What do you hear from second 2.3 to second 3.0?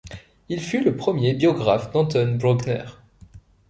Bruckner.